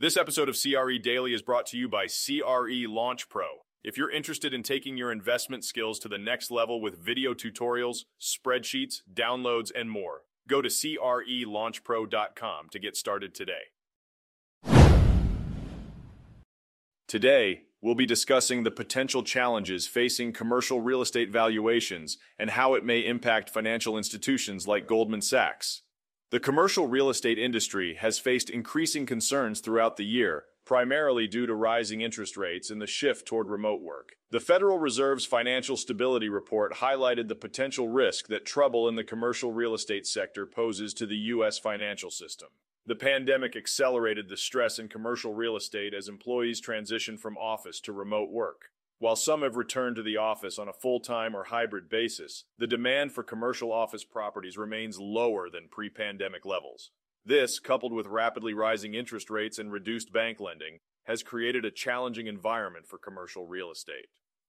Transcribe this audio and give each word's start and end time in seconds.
This 0.00 0.16
episode 0.16 0.48
of 0.48 0.56
CRE 0.56 0.96
Daily 1.02 1.34
is 1.34 1.42
brought 1.42 1.66
to 1.66 1.76
you 1.76 1.88
by 1.88 2.06
CRE 2.06 2.86
Launch 2.86 3.28
Pro. 3.28 3.46
If 3.82 3.96
you're 3.96 4.12
interested 4.12 4.54
in 4.54 4.62
taking 4.62 4.96
your 4.96 5.10
investment 5.10 5.64
skills 5.64 5.98
to 5.98 6.08
the 6.08 6.16
next 6.16 6.52
level 6.52 6.80
with 6.80 7.04
video 7.04 7.34
tutorials, 7.34 8.04
spreadsheets, 8.20 9.02
downloads, 9.12 9.72
and 9.74 9.90
more, 9.90 10.22
go 10.46 10.62
to 10.62 10.68
CRELaunchPro.com 10.68 12.68
to 12.70 12.78
get 12.78 12.96
started 12.96 13.34
today. 13.34 13.72
Today, 17.08 17.62
we'll 17.82 17.96
be 17.96 18.06
discussing 18.06 18.62
the 18.62 18.70
potential 18.70 19.24
challenges 19.24 19.88
facing 19.88 20.32
commercial 20.32 20.80
real 20.80 21.02
estate 21.02 21.32
valuations 21.32 22.18
and 22.38 22.50
how 22.50 22.74
it 22.74 22.84
may 22.84 23.00
impact 23.00 23.50
financial 23.50 23.98
institutions 23.98 24.68
like 24.68 24.86
Goldman 24.86 25.22
Sachs. 25.22 25.82
The 26.30 26.40
commercial 26.40 26.86
real 26.86 27.08
estate 27.08 27.38
industry 27.38 27.94
has 27.94 28.18
faced 28.18 28.50
increasing 28.50 29.06
concerns 29.06 29.60
throughout 29.60 29.96
the 29.96 30.04
year, 30.04 30.44
primarily 30.66 31.26
due 31.26 31.46
to 31.46 31.54
rising 31.54 32.02
interest 32.02 32.36
rates 32.36 32.68
and 32.68 32.82
the 32.82 32.86
shift 32.86 33.26
toward 33.26 33.48
remote 33.48 33.80
work. 33.80 34.10
The 34.30 34.38
Federal 34.38 34.78
Reserve's 34.78 35.24
Financial 35.24 35.74
Stability 35.74 36.28
Report 36.28 36.74
highlighted 36.74 37.28
the 37.28 37.34
potential 37.34 37.88
risk 37.88 38.28
that 38.28 38.44
trouble 38.44 38.90
in 38.90 38.94
the 38.94 39.04
commercial 39.04 39.54
real 39.54 39.72
estate 39.72 40.06
sector 40.06 40.44
poses 40.44 40.92
to 40.94 41.06
the 41.06 41.16
U.S. 41.16 41.58
financial 41.58 42.10
system. 42.10 42.48
The 42.84 42.94
pandemic 42.94 43.56
accelerated 43.56 44.28
the 44.28 44.36
stress 44.36 44.78
in 44.78 44.88
commercial 44.88 45.32
real 45.32 45.56
estate 45.56 45.94
as 45.94 46.08
employees 46.08 46.60
transitioned 46.60 47.20
from 47.20 47.38
office 47.38 47.80
to 47.80 47.92
remote 47.94 48.30
work. 48.30 48.66
While 49.00 49.16
some 49.16 49.42
have 49.42 49.56
returned 49.56 49.94
to 49.96 50.02
the 50.02 50.16
office 50.16 50.58
on 50.58 50.68
a 50.68 50.72
full 50.72 50.98
time 50.98 51.36
or 51.36 51.44
hybrid 51.44 51.88
basis, 51.88 52.44
the 52.58 52.66
demand 52.66 53.12
for 53.12 53.22
commercial 53.22 53.70
office 53.70 54.04
properties 54.04 54.58
remains 54.58 54.98
lower 54.98 55.48
than 55.48 55.68
pre 55.70 55.88
pandemic 55.88 56.44
levels. 56.44 56.90
This, 57.24 57.60
coupled 57.60 57.92
with 57.92 58.06
rapidly 58.06 58.54
rising 58.54 58.94
interest 58.94 59.30
rates 59.30 59.58
and 59.58 59.70
reduced 59.70 60.12
bank 60.12 60.40
lending, 60.40 60.80
has 61.04 61.22
created 61.22 61.64
a 61.64 61.70
challenging 61.70 62.26
environment 62.26 62.86
for 62.86 62.98
commercial 62.98 63.46
real 63.46 63.70
estate. 63.70 64.06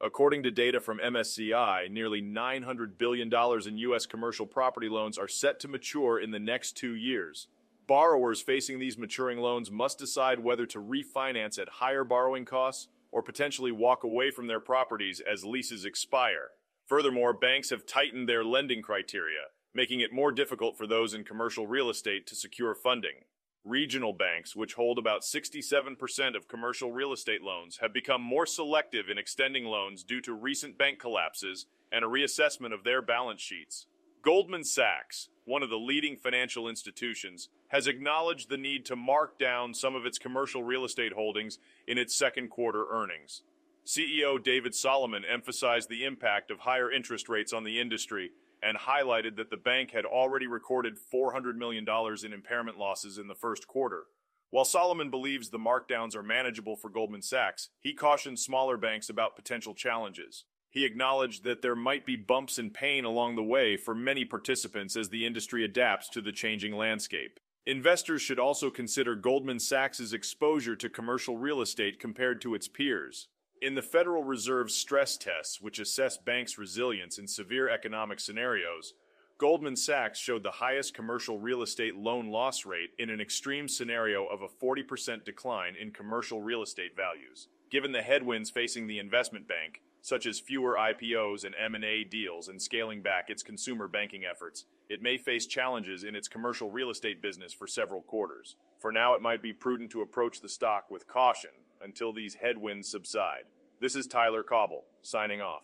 According 0.00 0.42
to 0.42 0.50
data 0.50 0.80
from 0.80 0.98
MSCI, 0.98 1.88
nearly 1.88 2.20
$900 2.20 2.98
billion 2.98 3.32
in 3.66 3.78
U.S. 3.78 4.06
commercial 4.06 4.46
property 4.46 4.88
loans 4.88 5.16
are 5.16 5.28
set 5.28 5.60
to 5.60 5.68
mature 5.68 6.18
in 6.18 6.32
the 6.32 6.40
next 6.40 6.76
two 6.76 6.94
years, 6.96 7.46
Borrowers 7.86 8.40
facing 8.40 8.78
these 8.78 8.96
maturing 8.96 9.38
loans 9.38 9.70
must 9.70 9.98
decide 9.98 10.38
whether 10.38 10.66
to 10.66 10.78
refinance 10.78 11.58
at 11.58 11.68
higher 11.68 12.04
borrowing 12.04 12.44
costs 12.44 12.88
or 13.12 13.22
potentially 13.22 13.70
walk 13.70 14.02
away 14.02 14.30
from 14.30 14.48
their 14.48 14.58
properties 14.58 15.20
as 15.20 15.44
leases 15.44 15.84
expire. 15.84 16.48
Furthermore, 16.86 17.32
banks 17.32 17.70
have 17.70 17.86
tightened 17.86 18.28
their 18.28 18.42
lending 18.42 18.82
criteria, 18.82 19.52
making 19.74 20.00
it 20.00 20.12
more 20.12 20.32
difficult 20.32 20.76
for 20.76 20.86
those 20.86 21.14
in 21.14 21.22
commercial 21.22 21.66
real 21.66 21.88
estate 21.88 22.26
to 22.26 22.34
secure 22.34 22.74
funding. 22.74 23.24
Regional 23.64 24.12
banks, 24.12 24.56
which 24.56 24.74
hold 24.74 24.98
about 24.98 25.22
67% 25.22 26.36
of 26.36 26.48
commercial 26.48 26.90
real 26.90 27.12
estate 27.12 27.42
loans, 27.42 27.78
have 27.80 27.92
become 27.92 28.20
more 28.20 28.46
selective 28.46 29.08
in 29.08 29.18
extending 29.18 29.64
loans 29.66 30.02
due 30.02 30.20
to 30.22 30.34
recent 30.34 30.76
bank 30.76 30.98
collapses 30.98 31.66
and 31.92 32.04
a 32.04 32.08
reassessment 32.08 32.74
of 32.74 32.82
their 32.82 33.00
balance 33.00 33.40
sheets. 33.40 33.86
Goldman 34.22 34.62
Sachs, 34.62 35.30
one 35.46 35.64
of 35.64 35.70
the 35.70 35.78
leading 35.78 36.16
financial 36.16 36.68
institutions, 36.68 37.48
has 37.68 37.88
acknowledged 37.88 38.48
the 38.48 38.56
need 38.56 38.86
to 38.86 38.94
mark 38.94 39.36
down 39.36 39.74
some 39.74 39.96
of 39.96 40.06
its 40.06 40.16
commercial 40.16 40.62
real 40.62 40.84
estate 40.84 41.12
holdings 41.12 41.58
in 41.88 41.98
its 41.98 42.16
second 42.16 42.48
quarter 42.48 42.86
earnings. 42.88 43.42
CEO 43.84 44.40
David 44.40 44.76
Solomon 44.76 45.24
emphasized 45.28 45.88
the 45.88 46.04
impact 46.04 46.52
of 46.52 46.60
higher 46.60 46.88
interest 46.88 47.28
rates 47.28 47.52
on 47.52 47.64
the 47.64 47.80
industry 47.80 48.30
and 48.62 48.78
highlighted 48.78 49.34
that 49.34 49.50
the 49.50 49.56
bank 49.56 49.90
had 49.90 50.04
already 50.04 50.46
recorded 50.46 50.98
$400 51.12 51.56
million 51.56 51.84
in 52.24 52.32
impairment 52.32 52.78
losses 52.78 53.18
in 53.18 53.26
the 53.26 53.34
first 53.34 53.66
quarter. 53.66 54.04
While 54.50 54.64
Solomon 54.64 55.10
believes 55.10 55.48
the 55.48 55.58
markdowns 55.58 56.14
are 56.14 56.22
manageable 56.22 56.76
for 56.76 56.90
Goldman 56.90 57.22
Sachs, 57.22 57.70
he 57.80 57.92
cautioned 57.92 58.38
smaller 58.38 58.76
banks 58.76 59.10
about 59.10 59.34
potential 59.34 59.74
challenges. 59.74 60.44
He 60.72 60.86
acknowledged 60.86 61.44
that 61.44 61.60
there 61.60 61.76
might 61.76 62.06
be 62.06 62.16
bumps 62.16 62.56
and 62.56 62.72
pain 62.72 63.04
along 63.04 63.36
the 63.36 63.42
way 63.42 63.76
for 63.76 63.94
many 63.94 64.24
participants 64.24 64.96
as 64.96 65.10
the 65.10 65.26
industry 65.26 65.64
adapts 65.64 66.08
to 66.08 66.22
the 66.22 66.32
changing 66.32 66.74
landscape. 66.74 67.38
Investors 67.66 68.22
should 68.22 68.38
also 68.38 68.70
consider 68.70 69.14
Goldman 69.14 69.60
Sachs's 69.60 70.14
exposure 70.14 70.74
to 70.74 70.88
commercial 70.88 71.36
real 71.36 71.60
estate 71.60 72.00
compared 72.00 72.40
to 72.40 72.54
its 72.54 72.68
peers. 72.68 73.28
In 73.60 73.74
the 73.74 73.82
Federal 73.82 74.24
Reserve's 74.24 74.74
stress 74.74 75.18
tests, 75.18 75.60
which 75.60 75.78
assess 75.78 76.16
banks' 76.16 76.56
resilience 76.56 77.18
in 77.18 77.28
severe 77.28 77.68
economic 77.68 78.18
scenarios, 78.18 78.94
Goldman 79.36 79.76
Sachs 79.76 80.18
showed 80.18 80.42
the 80.42 80.52
highest 80.52 80.94
commercial 80.94 81.38
real 81.38 81.60
estate 81.60 81.96
loan 81.96 82.30
loss 82.30 82.64
rate 82.64 82.90
in 82.98 83.10
an 83.10 83.20
extreme 83.20 83.68
scenario 83.68 84.24
of 84.24 84.40
a 84.40 84.48
40% 84.48 85.24
decline 85.24 85.74
in 85.78 85.90
commercial 85.90 86.40
real 86.40 86.62
estate 86.62 86.96
values. 86.96 87.48
Given 87.70 87.92
the 87.92 88.02
headwinds 88.02 88.50
facing 88.50 88.86
the 88.86 88.98
investment 88.98 89.46
bank, 89.46 89.82
such 90.02 90.26
as 90.26 90.40
fewer 90.40 90.76
IPOs 90.78 91.44
and 91.44 91.54
M&A 91.58 92.04
deals 92.04 92.48
and 92.48 92.60
scaling 92.60 93.00
back 93.00 93.30
its 93.30 93.42
consumer 93.42 93.88
banking 93.88 94.24
efforts, 94.28 94.66
it 94.88 95.00
may 95.00 95.16
face 95.16 95.46
challenges 95.46 96.04
in 96.04 96.14
its 96.14 96.28
commercial 96.28 96.70
real 96.70 96.90
estate 96.90 97.22
business 97.22 97.52
for 97.52 97.66
several 97.66 98.02
quarters. 98.02 98.56
For 98.80 98.92
now, 98.92 99.14
it 99.14 99.22
might 99.22 99.42
be 99.42 99.52
prudent 99.52 99.90
to 99.92 100.02
approach 100.02 100.40
the 100.40 100.48
stock 100.48 100.90
with 100.90 101.06
caution 101.06 101.50
until 101.80 102.12
these 102.12 102.34
headwinds 102.34 102.88
subside. 102.88 103.44
This 103.80 103.96
is 103.96 104.06
Tyler 104.06 104.42
Cauble, 104.42 104.84
signing 105.02 105.40
off. 105.40 105.62